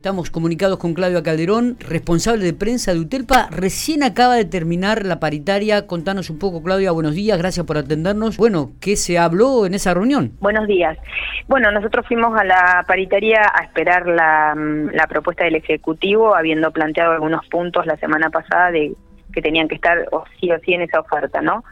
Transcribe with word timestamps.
Estamos 0.00 0.30
comunicados 0.30 0.78
con 0.78 0.94
Claudia 0.94 1.22
Calderón, 1.22 1.76
responsable 1.78 2.42
de 2.42 2.54
prensa 2.54 2.94
de 2.94 3.00
UTELPA. 3.00 3.48
Recién 3.50 4.02
acaba 4.02 4.34
de 4.34 4.46
terminar 4.46 5.04
la 5.04 5.20
paritaria. 5.20 5.86
Contanos 5.86 6.30
un 6.30 6.38
poco, 6.38 6.62
Claudia. 6.62 6.90
Buenos 6.90 7.14
días, 7.14 7.36
gracias 7.36 7.66
por 7.66 7.76
atendernos. 7.76 8.38
Bueno, 8.38 8.70
¿qué 8.80 8.96
se 8.96 9.18
habló 9.18 9.66
en 9.66 9.74
esa 9.74 9.92
reunión? 9.92 10.32
Buenos 10.40 10.66
días. 10.66 10.96
Bueno, 11.48 11.70
nosotros 11.70 12.06
fuimos 12.08 12.34
a 12.40 12.44
la 12.44 12.82
paritaria 12.88 13.42
a 13.54 13.62
esperar 13.62 14.06
la, 14.06 14.54
la 14.90 15.06
propuesta 15.06 15.44
del 15.44 15.56
Ejecutivo, 15.56 16.34
habiendo 16.34 16.70
planteado 16.70 17.12
algunos 17.12 17.46
puntos 17.48 17.84
la 17.84 17.98
semana 17.98 18.30
pasada 18.30 18.70
de 18.70 18.94
que 19.32 19.42
tenían 19.42 19.68
que 19.68 19.76
estar 19.76 20.08
o 20.12 20.24
sí 20.38 20.50
o 20.50 20.58
sí 20.60 20.74
en 20.74 20.82
esa 20.82 21.00
oferta, 21.00 21.40
¿no? 21.40 21.64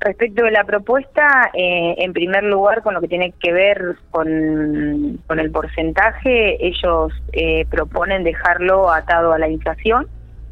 Respecto 0.00 0.44
de 0.44 0.50
la 0.50 0.64
propuesta, 0.64 1.50
eh, 1.54 1.94
en 1.98 2.12
primer 2.12 2.44
lugar, 2.44 2.82
con 2.82 2.94
lo 2.94 3.00
que 3.00 3.08
tiene 3.08 3.32
que 3.40 3.52
ver 3.52 3.96
con, 4.10 5.18
con 5.26 5.38
el 5.38 5.50
porcentaje, 5.50 6.64
ellos 6.66 7.12
eh, 7.32 7.66
proponen 7.70 8.24
dejarlo 8.24 8.90
atado 8.90 9.32
a 9.32 9.38
la 9.38 9.48
inflación 9.48 10.06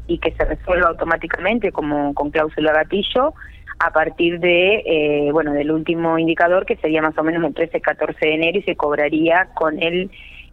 y 0.07 0.17
que 0.17 0.31
se 0.31 0.45
resuelva 0.45 0.89
automáticamente 0.89 1.71
como 1.71 2.13
con 2.13 2.31
cláusula 2.31 2.73
gatillo 2.73 3.33
a 3.77 3.91
partir 3.91 4.39
de 4.39 4.83
eh, 4.85 5.31
bueno 5.31 5.53
del 5.53 5.71
último 5.71 6.17
indicador 6.17 6.65
que 6.65 6.75
sería 6.77 7.01
más 7.01 7.17
o 7.17 7.23
menos 7.23 7.43
el 7.43 7.53
13-14 7.53 8.19
de 8.19 8.33
enero 8.33 8.59
y 8.59 8.63
se 8.63 8.75
cobraría 8.75 9.49
con 9.53 9.81
el 9.81 10.11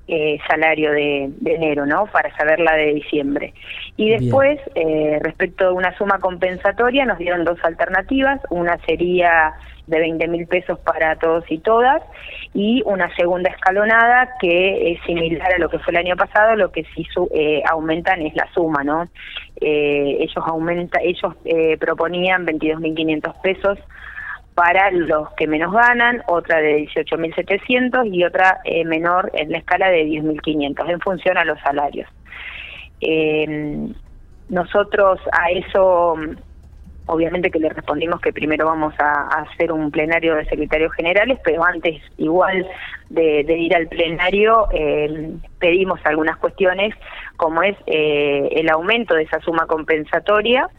eh, 0.09 0.39
salario 0.49 0.93
de, 0.93 1.31
enero, 1.45 1.87
¿no? 1.87 2.07
Para 2.07 2.35
saber 2.37 2.61
la 2.61 2.77
de 2.77 2.95
diciembre. 2.95 3.53
Y 3.97 4.11
después, 4.11 4.61
eh, 4.75 5.19
respecto 5.23 5.69
a 5.69 5.73
una 5.73 5.97
suma 5.97 6.19
compensatoria, 6.19 7.05
nos 7.05 7.19
dieron 7.19 7.45
dos 7.45 7.59
alternativas. 7.65 8.41
Una 8.51 8.79
sería 8.87 9.55
de 9.87 10.01
20 10.01 10.29
mil 10.29 10.47
pesos 10.47 10.79
para 10.81 11.17
todos 11.17 11.45
y 11.49 11.59
todas 11.59 12.03
y 12.55 12.83
una 12.87 13.15
segunda 13.15 13.51
escalonada 13.51 14.31
que 14.41 14.93
es 14.93 15.01
similar 15.05 15.55
a 15.55 15.59
lo 15.59 15.69
que 15.69 15.79
fue 15.79 15.93
el 15.93 15.99
año 15.99 16.17
pasado, 16.17 16.57
lo 16.57 16.73
que 16.73 16.85
sí 16.95 17.07
eh, 17.35 17.63
aumentan 17.71 18.23
es 18.23 18.35
la 18.35 18.49
suma, 18.53 18.83
¿no? 18.83 19.09
Eh, 19.61 20.19
ellos 20.21 20.45
aumenta, 20.45 21.01
ellos 21.03 21.35
eh, 21.45 21.77
proponían 21.79 22.47
22.500 22.47 23.41
pesos 23.43 23.79
para 24.57 24.91
los 24.91 25.29
que 25.35 25.47
menos 25.47 25.71
ganan, 25.71 26.23
otra 26.29 26.61
de 26.61 26.89
18.700 26.89 28.11
y 28.11 28.25
otra 28.25 28.59
eh, 28.65 28.87
menor 28.87 29.31
en 29.35 29.53
la 29.53 29.59
escala 29.59 29.91
de 29.91 30.07
10.500, 30.07 30.91
en 30.91 31.01
función 31.01 31.37
a 31.37 31.45
los 31.45 31.61
salarios. 31.61 32.09
Eh, 33.03 33.87
nosotros 34.49 35.21
a 35.31 35.51
eso, 35.51 36.17
obviamente 37.05 37.51
que 37.51 37.59
le 37.59 37.69
respondimos 37.69 38.19
que 38.23 38.33
primero 38.33 38.65
vamos 38.65 38.95
a, 38.99 39.43
hacer 39.43 39.71
un 39.71 39.91
plenario 39.91 40.37
de 40.37 40.47
secretarios 40.47 40.95
generales, 40.95 41.39
pero 41.45 41.63
antes 41.63 42.01
igual 42.17 42.67
de, 43.11 43.41
ir 43.43 43.77
al 43.77 43.89
plenario 43.89 44.69
eh, 44.73 45.33
pedimos 45.59 46.01
algunas 46.05 46.39
cuestiones, 46.39 46.95
como 47.37 47.63
es 47.63 47.77
el 47.87 48.71
aumento 48.71 49.15
de 49.17 49.25
esa 49.25 49.39
suma 49.41 49.67
compensatoria, 49.67 50.71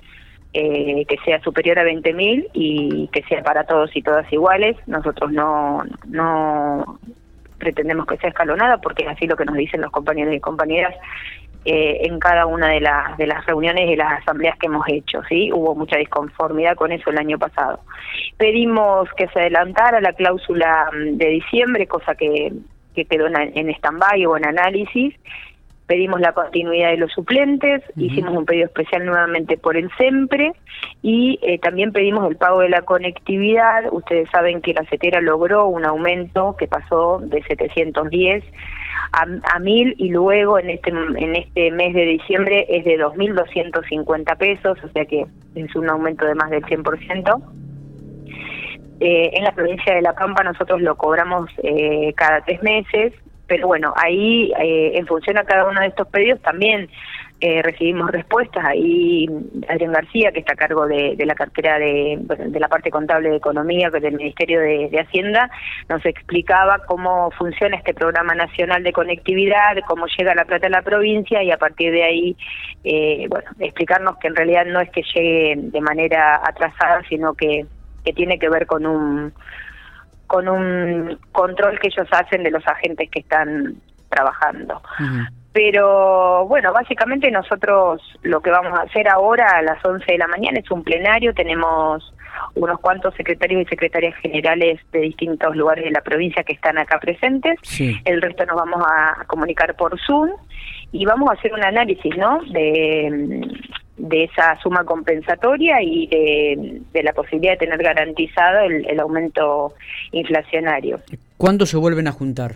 eh, 0.59 1.05
que 1.05 1.17
sea 1.23 1.39
superior 1.41 1.77
a 1.77 1.83
20.000 1.83 2.49
y 2.53 3.07
que 3.11 3.21
sea 3.29 3.43
para 3.43 3.65
todos 3.65 3.95
y 3.95 4.01
todas 4.01 4.31
iguales. 4.33 4.75
Nosotros 4.87 5.31
no, 5.31 5.83
no 6.07 6.99
pretendemos 7.59 8.07
que 8.07 8.17
sea 8.17 8.29
escalonada 8.29 8.79
porque 8.79 9.03
es 9.03 9.09
así 9.09 9.27
lo 9.27 9.35
que 9.35 9.45
nos 9.45 9.55
dicen 9.55 9.81
los 9.81 9.91
compañeros 9.91 10.33
y 10.33 10.39
compañeras 10.39 10.95
eh, 11.63 12.07
en 12.07 12.17
cada 12.19 12.47
una 12.47 12.69
de 12.69 12.79
las, 12.79 13.15
de 13.17 13.27
las 13.27 13.45
reuniones 13.45 13.87
y 13.87 13.95
las 13.95 14.21
asambleas 14.21 14.57
que 14.57 14.65
hemos 14.65 14.87
hecho. 14.87 15.21
¿sí? 15.29 15.51
Hubo 15.53 15.75
mucha 15.75 15.97
disconformidad 15.97 16.75
con 16.75 16.91
eso 16.91 17.11
el 17.11 17.19
año 17.19 17.37
pasado. 17.37 17.81
Pedimos 18.37 19.07
que 19.15 19.27
se 19.27 19.39
adelantara 19.39 20.01
la 20.01 20.13
cláusula 20.13 20.89
mm, 20.91 21.17
de 21.17 21.27
diciembre, 21.27 21.85
cosa 21.85 22.15
que, 22.15 22.51
que 22.95 23.05
quedó 23.05 23.27
en, 23.27 23.35
en 23.55 23.69
stand-by 23.75 24.25
o 24.25 24.37
en 24.37 24.47
análisis, 24.47 25.13
pedimos 25.87 26.19
la 26.19 26.33
continuidad 26.33 26.91
de 26.91 26.97
los 26.97 27.11
suplentes, 27.13 27.81
hicimos 27.95 28.35
un 28.35 28.45
pedido 28.45 28.65
especial 28.65 29.05
nuevamente 29.05 29.57
por 29.57 29.77
el 29.77 29.89
SEMPRE 29.97 30.53
y 31.01 31.39
eh, 31.41 31.59
también 31.59 31.93
pedimos 31.93 32.29
el 32.29 32.35
pago 32.35 32.59
de 32.59 32.69
la 32.69 32.81
conectividad. 32.81 33.85
Ustedes 33.91 34.29
saben 34.29 34.61
que 34.61 34.73
la 34.73 34.83
CETERA 34.85 35.21
logró 35.21 35.67
un 35.67 35.85
aumento 35.85 36.55
que 36.57 36.67
pasó 36.67 37.19
de 37.19 37.41
710 37.43 38.43
a, 39.13 39.25
a 39.55 39.59
1000 39.59 39.95
y 39.97 40.09
luego 40.09 40.59
en 40.59 40.69
este 40.69 40.89
en 40.89 41.35
este 41.35 41.71
mes 41.71 41.93
de 41.93 42.05
diciembre 42.05 42.65
es 42.69 42.83
de 42.83 42.97
2250 42.97 44.35
pesos, 44.35 44.77
o 44.83 44.89
sea 44.89 45.05
que 45.05 45.25
es 45.55 45.75
un 45.75 45.89
aumento 45.89 46.25
de 46.25 46.35
más 46.35 46.49
del 46.49 46.63
100%. 46.63 47.41
Eh, 48.99 49.29
en 49.33 49.43
la 49.43 49.51
provincia 49.51 49.93
de 49.93 50.01
La 50.01 50.13
Pampa 50.13 50.43
nosotros 50.43 50.81
lo 50.81 50.95
cobramos 50.97 51.49
eh, 51.61 52.13
cada 52.15 52.41
tres 52.41 52.61
meses, 52.63 53.13
pero 53.47 53.67
bueno, 53.67 53.93
ahí 53.95 54.51
eh, 54.59 54.91
en 54.95 55.07
función 55.07 55.37
a 55.37 55.45
cada 55.45 55.67
uno 55.67 55.79
de 55.79 55.87
estos 55.87 56.07
pedidos 56.09 56.41
también 56.41 56.89
eh, 57.39 57.61
recibimos 57.61 58.09
respuestas. 58.11 58.65
Ahí 58.65 59.27
Adrián 59.69 59.91
García, 59.91 60.31
que 60.31 60.39
está 60.39 60.53
a 60.53 60.57
cargo 60.57 60.87
de, 60.87 61.15
la 61.19 61.35
cartera 61.35 61.77
de, 61.77 62.17
de, 62.19 62.59
la 62.59 62.67
parte 62.67 62.89
contable 62.89 63.29
de 63.29 63.35
Economía 63.35 63.89
del 63.91 64.15
Ministerio 64.15 64.59
de, 64.59 64.99
Hacienda, 64.99 65.49
nos 65.87 66.03
explicaba 66.05 66.79
cómo 66.87 67.29
funciona 67.37 67.77
este 67.77 67.93
programa 67.93 68.33
nacional 68.33 68.83
de 68.83 68.91
conectividad, 68.91 69.77
cómo 69.87 70.07
llega 70.17 70.33
la 70.33 70.45
plata 70.45 70.65
a 70.65 70.71
la 70.71 70.81
provincia 70.81 71.43
y 71.43 71.51
a 71.51 71.57
partir 71.57 71.91
de 71.91 72.03
ahí, 72.03 72.37
eh, 72.83 73.27
bueno, 73.29 73.49
explicarnos 73.59 74.17
que 74.17 74.27
en 74.27 74.35
realidad 74.35 74.65
no 74.65 74.81
es 74.81 74.89
que 74.89 75.03
llegue 75.13 75.55
de 75.57 75.81
manera 75.81 76.41
atrasada, 76.43 77.03
sino 77.07 77.35
que, 77.35 77.65
que 78.03 78.13
tiene 78.13 78.39
que 78.39 78.49
ver 78.49 78.65
con 78.65 78.87
un 78.87 79.33
con 80.27 80.47
un 80.47 81.17
control 81.31 81.79
que 81.79 81.87
ellos 81.87 82.07
hacen 82.11 82.43
de 82.43 82.51
los 82.51 82.65
agentes 82.67 83.09
que 83.09 83.21
están 83.21 83.75
trabajando. 84.09 84.81
Pero 85.53 86.45
bueno, 86.45 86.71
básicamente 86.71 87.31
nosotros 87.31 88.01
lo 88.21 88.41
que 88.41 88.51
vamos 88.51 88.77
a 88.77 88.83
hacer 88.83 89.07
ahora 89.07 89.47
a 89.57 89.61
las 89.63 89.83
11 89.83 90.05
de 90.05 90.17
la 90.17 90.27
mañana 90.27 90.59
es 90.59 90.69
un 90.69 90.83
plenario, 90.83 91.33
tenemos 91.33 92.13
unos 92.53 92.79
cuantos 92.79 93.15
secretarios 93.15 93.63
y 93.63 93.65
secretarias 93.65 94.15
generales 94.17 94.79
de 94.91 94.99
distintos 94.99 95.55
lugares 95.55 95.85
de 95.85 95.91
la 95.91 96.01
provincia 96.01 96.43
que 96.43 96.53
están 96.53 96.77
acá 96.77 96.99
presentes, 96.99 97.57
el 98.05 98.21
resto 98.21 98.45
nos 98.45 98.55
vamos 98.55 98.83
a 98.87 99.25
comunicar 99.25 99.75
por 99.75 99.99
Zoom 99.99 100.29
y 100.91 101.05
vamos 101.05 101.29
a 101.29 101.33
hacer 101.33 101.53
un 101.53 101.63
análisis, 101.63 102.15
¿no? 102.17 102.39
De 102.51 103.41
de 103.97 104.25
esa 104.25 104.59
suma 104.61 104.83
compensatoria 104.83 105.81
y 105.81 106.07
de, 106.07 107.03
la 107.03 107.13
posibilidad 107.13 107.53
de 107.53 107.57
tener 107.57 107.81
garantizado 107.81 108.61
el, 108.61 108.99
aumento 108.99 109.73
inflacionario. 110.11 110.99
¿Cuándo 111.37 111.65
se 111.65 111.77
vuelven 111.77 112.07
a 112.07 112.11
juntar? 112.11 112.55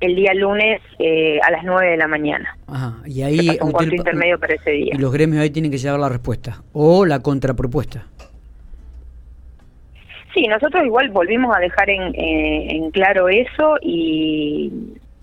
El 0.00 0.16
día 0.16 0.34
lunes 0.34 0.80
eh, 0.98 1.38
a 1.42 1.50
las 1.50 1.64
9 1.64 1.92
de 1.92 1.96
la 1.96 2.08
mañana. 2.08 2.56
Ajá, 2.66 2.96
y 3.06 3.22
ahí... 3.22 3.58
Un 3.60 3.70
cuarto 3.70 3.94
intermedio 3.94 4.38
para 4.38 4.54
ese 4.54 4.70
día. 4.70 4.94
Y 4.94 4.98
los 4.98 5.12
gremios 5.12 5.40
ahí 5.42 5.50
tienen 5.50 5.70
que 5.70 5.78
llevar 5.78 6.00
la 6.00 6.08
respuesta 6.08 6.62
o 6.72 7.06
la 7.06 7.20
contrapropuesta. 7.20 8.06
Sí, 10.34 10.46
nosotros 10.48 10.84
igual 10.84 11.10
volvimos 11.10 11.54
a 11.54 11.60
dejar 11.60 11.90
en, 11.90 12.14
eh, 12.14 12.76
en 12.76 12.90
claro 12.90 13.28
eso 13.28 13.76
y 13.80 14.72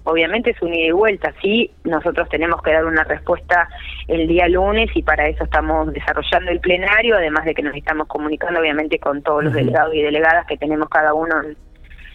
obviamente 0.03 0.51
es 0.51 0.61
un 0.61 0.73
ida 0.73 0.87
y 0.87 0.91
vuelta, 0.91 1.33
sí, 1.41 1.71
nosotros 1.83 2.27
tenemos 2.29 2.61
que 2.61 2.71
dar 2.71 2.85
una 2.85 3.03
respuesta 3.03 3.69
el 4.09 4.27
día 4.27 4.47
lunes 4.47 4.89
y 4.95 5.03
para 5.03 5.27
eso 5.27 5.43
estamos 5.43 5.93
desarrollando 5.93 6.51
el 6.51 6.59
plenario, 6.59 7.15
además 7.15 7.45
de 7.45 7.53
que 7.53 7.61
nos 7.61 7.75
estamos 7.75 8.07
comunicando 8.07 8.59
obviamente 8.59 8.99
con 8.99 9.21
todos 9.21 9.43
los 9.43 9.53
delegados 9.53 9.93
y 9.93 10.01
delegadas 10.01 10.45
que 10.47 10.57
tenemos 10.57 10.89
cada 10.89 11.13
uno 11.13 11.35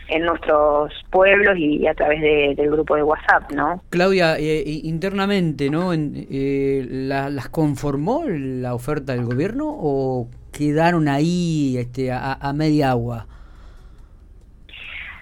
en, 0.08 0.24
nuestros 0.24 0.92
pueblos 1.10 1.56
y, 1.56 1.86
a 1.86 1.94
través 1.94 2.20
del 2.20 2.70
grupo 2.70 2.96
de 2.96 3.02
WhatsApp, 3.02 3.50
¿no? 3.52 3.82
Claudia, 3.90 4.36
eh, 4.38 4.62
internamente, 4.66 5.70
¿no? 5.70 5.92
Eh, 5.94 6.84
¿Las 6.86 7.48
conformó 7.48 8.24
la 8.26 8.74
oferta 8.74 9.14
del 9.14 9.24
gobierno 9.24 9.64
o 9.66 10.28
quedaron 10.52 11.08
ahí 11.08 11.76
este, 11.78 12.12
a 12.12 12.52
media 12.54 12.90
agua? 12.90 13.26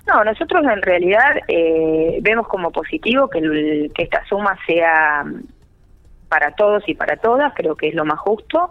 No, 0.06 0.24
nosotros 0.24 0.64
en 0.64 0.82
realidad 0.82 1.36
eh, 1.46 2.18
vemos 2.22 2.48
como 2.48 2.72
positivo 2.72 3.28
que, 3.28 3.88
que 3.94 4.02
esta 4.02 4.24
suma 4.26 4.56
sea 4.66 5.24
para 6.32 6.52
todos 6.52 6.82
y 6.86 6.94
para 6.94 7.18
todas, 7.18 7.52
creo 7.54 7.76
que 7.76 7.88
es 7.88 7.94
lo 7.94 8.06
más 8.06 8.18
justo, 8.18 8.70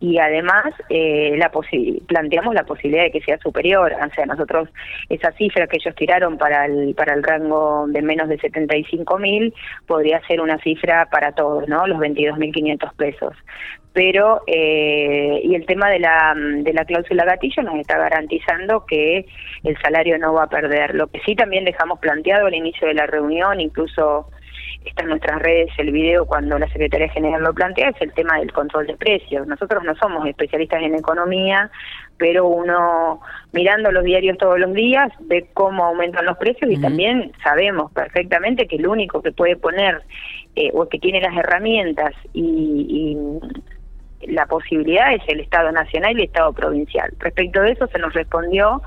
y 0.00 0.18
además 0.18 0.72
eh, 0.88 1.34
la 1.36 1.52
planteamos 2.06 2.54
la 2.54 2.64
posibilidad 2.64 3.02
de 3.02 3.10
que 3.10 3.20
sea 3.20 3.36
superior, 3.36 3.92
o 3.92 4.14
sea, 4.14 4.24
nosotros 4.24 4.70
esa 5.10 5.30
cifra 5.32 5.66
que 5.66 5.76
ellos 5.76 5.94
tiraron 5.94 6.38
para 6.38 6.64
el, 6.64 6.94
para 6.94 7.12
el 7.12 7.22
rango 7.22 7.84
de 7.86 8.00
menos 8.00 8.30
de 8.30 8.38
75 8.38 9.18
mil 9.18 9.52
podría 9.86 10.26
ser 10.26 10.40
una 10.40 10.56
cifra 10.60 11.06
para 11.10 11.32
todos, 11.32 11.68
¿no? 11.68 11.86
Los 11.86 11.98
22.500 11.98 12.94
pesos. 12.96 13.36
Pero, 13.92 14.40
eh, 14.46 15.42
y 15.44 15.54
el 15.54 15.66
tema 15.66 15.90
de 15.90 15.98
la, 15.98 16.34
de 16.34 16.72
la 16.72 16.86
cláusula 16.86 17.26
gatillo 17.26 17.62
nos 17.62 17.74
está 17.74 17.98
garantizando 17.98 18.86
que 18.86 19.26
el 19.64 19.76
salario 19.82 20.16
no 20.16 20.32
va 20.32 20.44
a 20.44 20.48
perder. 20.48 20.94
Lo 20.94 21.08
que 21.08 21.20
sí 21.26 21.36
también 21.36 21.66
dejamos 21.66 21.98
planteado 21.98 22.46
al 22.46 22.54
inicio 22.54 22.88
de 22.88 22.94
la 22.94 23.04
reunión, 23.04 23.60
incluso 23.60 24.30
está 24.84 25.02
en 25.02 25.10
nuestras 25.10 25.40
redes 25.40 25.70
el 25.78 25.92
video 25.92 26.26
cuando 26.26 26.58
la 26.58 26.68
Secretaría 26.68 27.08
General 27.08 27.42
lo 27.42 27.54
plantea, 27.54 27.90
es 27.90 28.00
el 28.00 28.12
tema 28.12 28.38
del 28.38 28.52
control 28.52 28.86
de 28.86 28.96
precios. 28.96 29.46
Nosotros 29.46 29.82
no 29.84 29.94
somos 29.96 30.26
especialistas 30.26 30.82
en 30.82 30.94
economía, 30.94 31.70
pero 32.16 32.46
uno 32.46 33.20
mirando 33.52 33.90
los 33.90 34.04
diarios 34.04 34.38
todos 34.38 34.58
los 34.58 34.72
días 34.72 35.12
ve 35.20 35.48
cómo 35.54 35.84
aumentan 35.84 36.26
los 36.26 36.38
precios 36.38 36.70
y 36.70 36.80
también 36.80 37.32
sabemos 37.42 37.90
perfectamente 37.92 38.66
que 38.66 38.76
el 38.76 38.86
único 38.86 39.22
que 39.22 39.32
puede 39.32 39.56
poner 39.56 40.02
eh, 40.54 40.70
o 40.72 40.88
que 40.88 40.98
tiene 40.98 41.20
las 41.20 41.36
herramientas 41.36 42.12
y, 42.32 43.16
la 44.28 44.46
posibilidad 44.46 45.12
es 45.12 45.22
el 45.26 45.40
Estado 45.40 45.72
Nacional 45.72 46.12
y 46.12 46.22
el 46.22 46.28
Estado 46.28 46.52
Provincial. 46.52 47.12
Respecto 47.18 47.60
de 47.60 47.72
eso 47.72 47.88
se 47.88 47.98
nos 47.98 48.14
respondió 48.14 48.80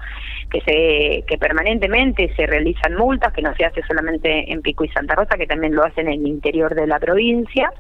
que 0.49 0.61
se 0.61 1.23
que 1.27 1.37
permanentemente 1.37 2.33
se 2.35 2.45
realizan 2.45 2.95
multas, 2.95 3.33
que 3.33 3.41
no 3.41 3.53
se 3.55 3.65
hace 3.65 3.81
solamente 3.83 4.51
en 4.51 4.61
Pico 4.61 4.85
y 4.85 4.89
Santa 4.89 5.15
Rosa, 5.15 5.37
que 5.37 5.47
también 5.47 5.75
lo 5.75 5.83
hacen 5.83 6.07
en 6.07 6.21
el 6.21 6.27
interior 6.27 6.75
de 6.75 6.87
la 6.87 6.99
provincia 6.99 7.71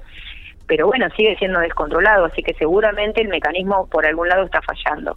pero 0.67 0.87
bueno, 0.87 1.07
sigue 1.15 1.35
siendo 1.37 1.59
descontrolado, 1.59 2.25
así 2.25 2.41
que 2.41 2.53
seguramente 2.55 3.21
el 3.21 3.27
mecanismo 3.27 3.87
por 3.87 4.05
algún 4.05 4.27
lado 4.29 4.45
está 4.45 4.61
fallando. 4.61 5.15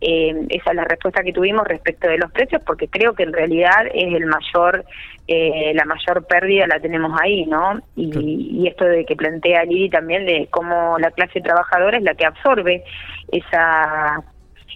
Eh, 0.00 0.34
esa 0.50 0.70
es 0.70 0.76
la 0.76 0.84
respuesta 0.84 1.22
que 1.22 1.32
tuvimos 1.32 1.66
respecto 1.66 2.08
de 2.08 2.18
los 2.18 2.30
precios, 2.30 2.62
porque 2.64 2.88
creo 2.88 3.14
que 3.14 3.24
en 3.24 3.32
realidad 3.32 3.86
es 3.92 4.14
el 4.14 4.26
mayor, 4.26 4.84
eh, 5.26 5.72
la 5.74 5.84
mayor 5.84 6.26
pérdida 6.26 6.66
la 6.66 6.80
tenemos 6.80 7.18
ahí, 7.20 7.44
¿no? 7.46 7.80
Y, 7.96 8.66
esto 8.68 8.84
de 8.86 9.04
que 9.04 9.14
plantea 9.14 9.64
Lili 9.64 9.90
también 9.90 10.24
de 10.24 10.48
cómo 10.50 10.98
la 10.98 11.10
clase 11.10 11.40
trabajadora 11.40 11.98
es 11.98 12.02
la 12.02 12.14
que 12.14 12.24
absorbe 12.24 12.82
esa 13.30 14.22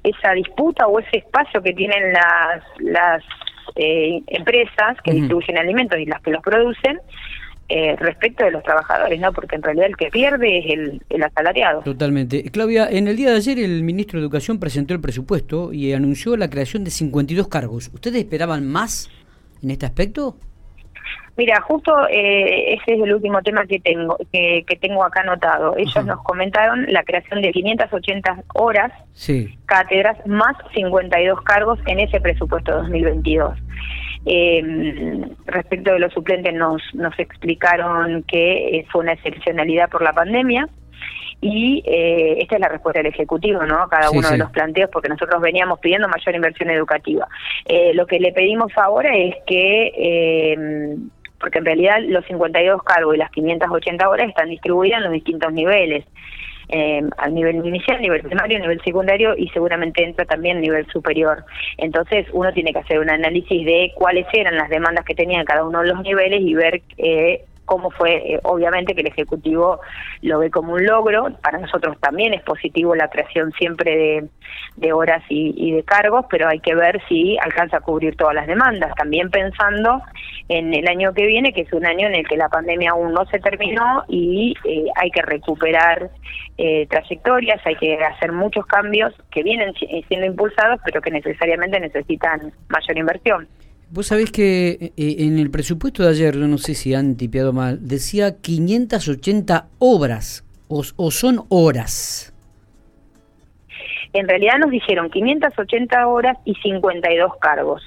esa 0.03 0.33
disputa 0.33 0.87
o 0.87 0.99
ese 1.00 1.19
espacio 1.19 1.62
que 1.62 1.73
tienen 1.73 2.12
las 2.12 2.62
las 2.79 3.23
eh, 3.77 4.23
empresas 4.27 4.97
que 5.05 5.12
distribuyen 5.12 5.59
alimentos 5.59 5.99
y 5.99 6.06
las 6.06 6.21
que 6.23 6.31
los 6.31 6.43
producen 6.43 7.00
eh, 7.69 7.97
respecto 7.97 8.45
de 8.45 8.50
los 8.50 8.62
trabajadores, 8.62 9.21
¿no? 9.21 9.31
Porque 9.33 9.56
en 9.56 9.62
realidad 9.62 9.87
el 9.89 9.97
que 9.97 10.09
pierde 10.09 10.59
es 10.59 10.67
el, 10.71 11.03
el 11.11 11.23
asalariado. 11.23 11.83
Totalmente. 11.83 12.43
Claudia, 12.50 12.89
en 12.91 13.09
el 13.09 13.17
día 13.17 13.31
de 13.31 13.37
ayer 13.37 13.59
el 13.59 13.83
ministro 13.83 14.19
de 14.19 14.25
Educación 14.25 14.59
presentó 14.59 14.95
el 14.95 15.00
presupuesto 15.00 15.73
y 15.73 15.93
anunció 15.93 16.37
la 16.39 16.49
creación 16.49 16.83
de 16.83 16.91
52 16.91 17.47
cargos. 17.49 17.91
¿Ustedes 17.93 18.17
esperaban 18.17 18.67
más 18.67 19.11
en 19.62 19.71
este 19.71 19.85
aspecto? 19.85 20.37
Mira, 21.38 21.61
justo 21.61 21.93
eh, 22.08 22.75
ese 22.75 22.94
es 22.94 23.00
el 23.00 23.14
último 23.14 23.40
tema 23.43 23.64
que 23.64 23.79
tengo 23.79 24.17
que, 24.32 24.64
que 24.67 24.75
tengo 24.75 25.05
acá 25.05 25.20
anotado. 25.20 25.76
Ellos 25.76 26.05
nos 26.05 26.20
comentaron 26.25 26.85
la 26.88 27.05
creación 27.05 27.40
de 27.43 27.52
580 27.52 28.43
horas, 28.55 28.93
cátedras, 29.67 30.19
más 30.26 30.56
52 30.75 31.40
cargos 31.43 31.79
en 31.87 32.00
ese 32.00 32.20
presupuesto 32.20 32.73
2022. 32.79 33.56
Eh, 34.26 35.26
respecto 35.46 35.93
de 35.93 36.00
los 36.00 36.12
suplentes 36.12 36.52
nos, 36.55 36.82
nos 36.94 37.17
explicaron 37.20 38.25
que 38.25 38.84
fue 38.91 39.02
una 39.02 39.12
excepcionalidad 39.12 39.88
por 39.91 40.02
la 40.02 40.12
pandemia 40.12 40.69
y 41.41 41.82
eh, 41.87 42.37
esta 42.41 42.56
es 42.56 42.61
la 42.61 42.69
respuesta 42.69 43.00
del 43.00 43.12
Ejecutivo, 43.12 43.64
¿no? 43.64 43.82
A 43.82 43.88
cada 43.88 44.11
uno 44.11 44.29
de 44.29 44.38
los 44.38 44.50
planteos, 44.50 44.91
porque 44.93 45.08
nosotros 45.08 45.41
veníamos 45.41 45.79
pidiendo 45.79 46.08
mayor 46.08 46.34
inversión 46.34 46.70
educativa. 46.70 47.29
Eh, 47.64 47.93
lo 47.94 48.06
que 48.06 48.19
le 48.19 48.32
pedimos 48.32 48.73
ahora 48.76 49.17
es 49.17 49.37
que, 49.46 49.93
eh, 49.96 50.96
porque 51.40 51.58
en 51.58 51.64
realidad 51.64 51.99
los 52.06 52.25
52 52.26 52.82
cargos 52.82 53.14
y 53.14 53.19
las 53.19 53.31
580 53.31 54.08
horas 54.08 54.29
están 54.29 54.49
distribuidas 54.49 54.99
en 54.99 55.05
los 55.05 55.12
distintos 55.12 55.52
niveles 55.52 56.05
eh, 56.70 57.02
al 57.17 57.35
nivel 57.35 57.64
inicial, 57.64 58.00
nivel 58.00 58.23
primario, 58.23 58.58
nivel 58.58 58.81
secundario 58.82 59.35
y 59.37 59.49
seguramente 59.49 60.05
entra 60.05 60.26
también 60.26 60.61
nivel 60.61 60.87
superior. 60.93 61.44
Entonces 61.79 62.26
uno 62.32 62.52
tiene 62.52 62.73
que 62.73 62.81
hacer 62.81 62.99
un 62.99 63.08
análisis 63.08 63.64
de 63.64 63.93
cuáles 63.94 64.26
eran 64.32 64.56
las 64.56 64.69
demandas 64.69 65.05
que 65.05 65.14
tenían 65.14 65.46
cada 65.46 65.64
uno 65.64 65.81
de 65.81 65.88
los 65.88 66.02
niveles 66.02 66.40
y 66.43 66.55
ver 66.55 66.82
eh, 66.99 67.44
cómo 67.69 67.91
fue, 67.91 68.17
eh, 68.17 68.41
obviamente 68.44 68.94
que 68.94 69.03
el 69.03 69.09
Ejecutivo 69.09 69.81
lo 70.23 70.38
ve 70.38 70.50
como 70.50 70.73
un 70.73 70.85
logro, 70.87 71.29
para 71.43 71.59
nosotros 71.59 71.99
también 72.00 72.32
es 72.32 72.43
positivo 72.43 72.94
la 72.94 73.09
creación 73.09 73.53
siempre 73.53 74.25
de, 74.76 74.93
horas 74.93 75.23
y, 75.29 75.73
de 75.73 75.82
cargos, 75.85 76.25
pero 76.31 76.49
hay 76.49 76.61
que 76.61 76.75
ver 76.75 77.00
si 77.09 77.37
alcanza 77.38 77.76
a 77.76 77.81
cubrir 77.81 78.17
todas 78.17 78.35
las 78.35 78.47
demandas, 78.47 78.94
también 78.94 79.31
pensando 79.31 80.00
en 80.49 80.73
el 80.73 80.88
año 80.88 81.12
que 81.12 81.26
viene, 81.26 81.53
que 81.53 81.61
es 81.61 81.73
un 81.75 81.85
año 81.85 82.06
en 82.06 82.15
el 82.15 82.26
que 82.26 82.38
la 82.38 82.49
pandemia 82.49 82.93
aún 82.93 83.12
no 83.12 83.26
se 83.26 83.38
terminó 83.38 84.03
y 84.09 84.55
eh, 84.65 84.87
hay 84.97 85.11
que 85.11 85.20
recuperar 85.20 86.11
eh, 86.56 86.87
trayectorias, 86.88 87.61
hay 87.67 87.76
que 87.76 87.99
hacer 88.03 88.32
muchos 88.32 88.65
cambios 88.65 89.12
que 89.31 89.43
vienen 89.43 89.75
siendo 89.75 90.26
impulsados, 90.26 90.81
pero 90.87 91.03
que 91.03 91.11
necesariamente 91.11 91.79
necesitan 91.79 92.50
mayor 92.69 92.97
inversión. 92.97 93.47
Vos 93.90 94.08
sabés 94.08 94.31
que 94.31 94.93
eh, 94.96 95.17
en 95.19 95.38
el 95.38 95.50
presupuesto 95.50 96.02
de 96.02 96.11
ayer, 96.11 96.37
no 96.37 96.58
sé 96.58 96.75
si 96.75 96.94
han 96.94 97.17
tipeado 97.17 97.55
mal, 97.55 97.79
decía 97.81 98.37
580 98.40 99.67
obras 99.79 100.44
o, 100.69 101.11
son 101.11 101.44
horas. 101.49 102.35
En 104.12 104.29
realidad 104.29 104.58
nos 104.58 104.70
dijeron 104.70 105.11
580 105.11 106.06
horas 106.06 106.37
y 106.44 106.55
52 106.56 107.37
cargos, 107.40 107.82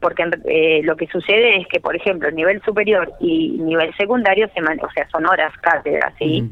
porque 0.00 0.24
eh, 0.46 0.80
lo 0.84 0.96
que 0.96 1.06
sucede 1.08 1.60
es 1.60 1.66
que, 1.68 1.80
por 1.80 1.96
ejemplo, 1.96 2.30
nivel 2.30 2.62
superior 2.62 3.12
y 3.20 3.50
nivel 3.58 3.94
secundario, 3.96 4.48
se 4.54 4.60
o 4.60 4.90
sea, 4.92 5.08
son 5.10 5.26
horas 5.26 5.52
cátedras, 5.60 6.14
¿sí? 6.18 6.50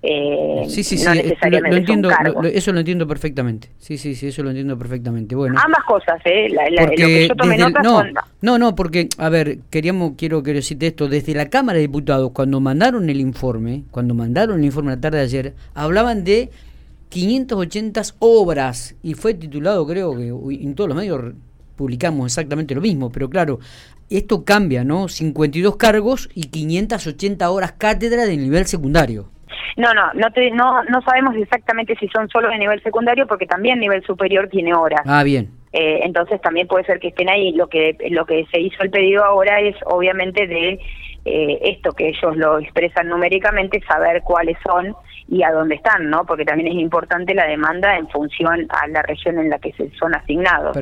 Eh, 0.00 0.64
sí, 0.68 0.84
sí, 0.84 0.96
sí, 0.96 1.04
no 1.04 1.14
lo, 1.14 1.76
entiendo, 1.76 2.08
eso 2.44 2.72
lo 2.72 2.78
entiendo 2.78 3.06
perfectamente. 3.08 3.70
Sí, 3.78 3.98
sí, 3.98 4.14
sí, 4.14 4.28
eso 4.28 4.44
lo 4.44 4.50
entiendo 4.50 4.78
perfectamente. 4.78 5.34
Bueno, 5.34 5.58
ambas 5.64 5.84
cosas, 5.84 6.20
¿eh? 6.24 6.48
lo 6.48 6.90
que 6.90 7.26
yo 7.28 7.34
tomé 7.34 7.58
nota 7.58 7.82
no, 7.82 8.04
no, 8.40 8.58
no, 8.58 8.74
porque, 8.76 9.08
a 9.18 9.28
ver, 9.28 9.58
queríamos, 9.70 10.12
quiero, 10.16 10.42
quiero 10.44 10.58
decirte 10.58 10.88
esto, 10.88 11.08
desde 11.08 11.34
la 11.34 11.48
Cámara 11.48 11.76
de 11.76 11.82
Diputados, 11.82 12.30
cuando 12.32 12.60
mandaron 12.60 13.10
el 13.10 13.20
informe, 13.20 13.82
cuando 13.90 14.14
mandaron 14.14 14.60
el 14.60 14.66
informe 14.66 14.92
la 14.92 15.00
tarde 15.00 15.18
de 15.18 15.24
ayer, 15.24 15.54
hablaban 15.74 16.22
de 16.22 16.50
580 17.08 18.02
obras 18.20 18.94
y 19.02 19.14
fue 19.14 19.34
titulado, 19.34 19.84
creo 19.86 20.16
que 20.16 20.28
en 20.28 20.74
todos 20.76 20.88
los 20.88 20.96
medios 20.96 21.34
publicamos 21.74 22.26
exactamente 22.26 22.74
lo 22.74 22.80
mismo, 22.80 23.10
pero 23.10 23.28
claro, 23.28 23.58
esto 24.10 24.44
cambia, 24.44 24.84
¿no? 24.84 25.08
52 25.08 25.76
cargos 25.76 26.28
y 26.34 26.44
580 26.44 27.50
horas 27.50 27.72
cátedra 27.72 28.26
de 28.26 28.36
nivel 28.36 28.66
secundario. 28.66 29.28
No, 29.76 29.94
no, 29.94 30.12
no, 30.14 30.28
no, 30.54 30.82
no 30.84 31.02
sabemos 31.02 31.36
exactamente 31.36 31.94
si 31.96 32.08
son 32.08 32.28
solo 32.28 32.48
de 32.48 32.58
nivel 32.58 32.82
secundario 32.82 33.26
porque 33.26 33.46
también 33.46 33.78
nivel 33.78 34.02
superior 34.04 34.48
tiene 34.48 34.74
horas. 34.74 35.02
Ah, 35.06 35.22
bien. 35.22 35.50
Eh, 35.72 36.00
entonces 36.02 36.40
también 36.40 36.66
puede 36.66 36.84
ser 36.84 36.98
que 36.98 37.08
estén 37.08 37.28
ahí. 37.28 37.52
Lo 37.52 37.68
que 37.68 37.96
lo 38.10 38.24
que 38.26 38.46
se 38.50 38.60
hizo 38.60 38.82
el 38.82 38.90
pedido 38.90 39.24
ahora 39.24 39.60
es 39.60 39.76
obviamente 39.84 40.46
de 40.46 40.78
eh, 41.24 41.58
esto 41.62 41.92
que 41.92 42.08
ellos 42.08 42.36
lo 42.36 42.58
expresan 42.58 43.08
numéricamente, 43.08 43.80
saber 43.86 44.22
cuáles 44.22 44.56
son 44.64 44.94
y 45.28 45.42
a 45.42 45.52
dónde 45.52 45.74
están, 45.74 46.08
¿no? 46.08 46.24
Porque 46.24 46.44
también 46.44 46.68
es 46.68 46.80
importante 46.80 47.34
la 47.34 47.46
demanda 47.46 47.96
en 47.96 48.08
función 48.08 48.66
a 48.70 48.88
la 48.88 49.02
región 49.02 49.38
en 49.38 49.50
la 49.50 49.58
que 49.58 49.72
se 49.72 49.90
son 49.98 50.14
asignados, 50.14 50.76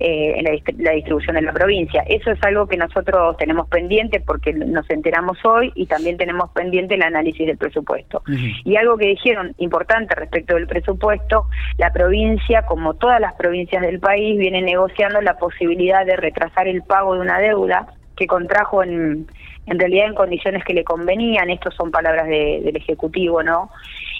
eh, 0.00 0.34
en 0.36 0.44
la, 0.82 0.92
distribución 0.92 1.36
de 1.36 1.42
la 1.42 1.52
provincia. 1.52 2.02
Eso 2.08 2.30
es 2.30 2.42
algo 2.42 2.66
que 2.66 2.78
nosotros 2.78 3.36
tenemos 3.36 3.68
pendiente 3.68 4.20
porque 4.20 4.54
nos 4.54 4.88
enteramos 4.88 5.38
hoy 5.44 5.70
y 5.74 5.86
también 5.86 6.16
tenemos 6.16 6.50
pendiente 6.52 6.94
el 6.94 7.02
análisis 7.02 7.46
del 7.46 7.58
presupuesto. 7.58 8.22
Y 8.64 8.76
algo 8.76 8.96
que 8.96 9.08
dijeron 9.08 9.54
importante 9.58 10.14
respecto 10.14 10.54
del 10.54 10.66
presupuesto, 10.66 11.46
la 11.76 11.92
provincia, 11.92 12.62
como 12.62 12.94
todas 12.94 13.20
las 13.20 13.34
provincias 13.34 13.82
del 13.82 14.00
país, 14.00 14.38
viene 14.38 14.62
negociando 14.62 15.20
la 15.20 15.36
posibilidad 15.36 16.06
de 16.06 16.16
retrasar 16.16 16.68
el 16.68 16.82
pago 16.82 17.14
de 17.14 17.20
una 17.20 17.38
deuda 17.38 17.86
que 18.16 18.26
contrajo 18.26 18.82
en, 18.82 19.26
en 19.66 19.78
realidad 19.78 20.06
en 20.06 20.14
condiciones 20.14 20.64
que 20.64 20.74
le 20.74 20.84
convenían, 20.84 21.50
estos 21.50 21.74
son 21.74 21.90
palabras 21.90 22.28
del 22.28 22.76
Ejecutivo, 22.76 23.42
¿no? 23.42 23.70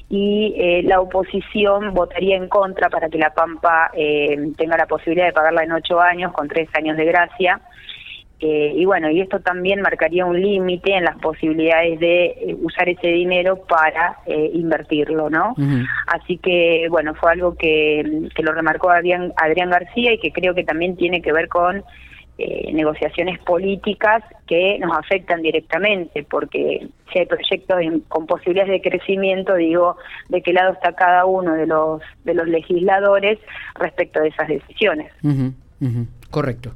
Y 0.08 0.54
eh, 0.56 0.82
la 0.84 1.00
oposición 1.00 1.92
votaría 1.92 2.36
en 2.36 2.48
contra 2.48 2.88
para 2.88 3.08
que 3.08 3.18
la 3.18 3.30
Pampa 3.30 3.90
eh, 3.94 4.52
tenga 4.56 4.76
la 4.76 4.86
posibilidad 4.86 5.26
de 5.26 5.32
pagarla 5.32 5.64
en 5.64 5.72
ocho 5.72 6.00
años 6.00 6.32
con 6.32 6.48
tres 6.48 6.68
años 6.74 6.96
de 6.96 7.04
gracia. 7.04 7.60
Eh, 8.40 8.72
y 8.76 8.84
bueno, 8.84 9.10
y 9.10 9.20
esto 9.20 9.40
también 9.40 9.80
marcaría 9.80 10.26
un 10.26 10.40
límite 10.40 10.94
en 10.94 11.04
las 11.04 11.16
posibilidades 11.18 11.98
de 12.00 12.56
usar 12.62 12.88
ese 12.88 13.08
dinero 13.08 13.56
para 13.56 14.18
invertirlo, 14.26 15.30
¿no? 15.30 15.54
Así 16.06 16.36
que, 16.38 16.88
bueno, 16.90 17.14
fue 17.14 17.32
algo 17.32 17.56
que, 17.56 18.28
que 18.34 18.42
lo 18.42 18.52
remarcó 18.52 18.90
Adrián, 18.90 19.32
Adrián 19.36 19.70
García 19.70 20.12
y 20.12 20.18
que 20.18 20.32
creo 20.32 20.54
que 20.54 20.64
también 20.64 20.96
tiene 20.96 21.22
que 21.22 21.32
ver 21.32 21.48
con 21.48 21.84
eh, 22.36 22.72
negociaciones 22.72 23.38
políticas 23.40 24.22
que 24.46 24.78
nos 24.80 24.96
afectan 24.96 25.40
directamente, 25.42 26.24
porque 26.28 26.88
si 27.12 27.18
hay 27.20 27.26
proyectos 27.26 27.78
con 28.08 28.26
posibilidades 28.26 28.72
de 28.72 28.90
crecimiento, 28.90 29.54
digo, 29.54 29.96
de 30.28 30.42
qué 30.42 30.52
lado 30.52 30.72
está 30.72 30.94
cada 30.94 31.26
uno 31.26 31.54
de 31.54 31.66
los 31.66 32.02
de 32.24 32.34
los 32.34 32.48
legisladores 32.48 33.38
respecto 33.76 34.20
de 34.20 34.28
esas 34.28 34.48
decisiones. 34.48 35.12
Correcto. 36.30 36.72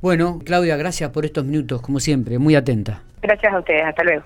Bueno, 0.00 0.38
Claudia, 0.44 0.76
gracias 0.76 1.10
por 1.10 1.24
estos 1.24 1.44
minutos, 1.44 1.82
como 1.82 1.98
siempre, 2.00 2.38
muy 2.38 2.54
atenta. 2.54 3.02
Gracias 3.20 3.52
a 3.52 3.58
ustedes, 3.58 3.84
hasta 3.84 4.04
luego. 4.04 4.22